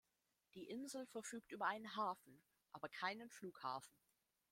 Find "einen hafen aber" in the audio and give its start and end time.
1.67-2.89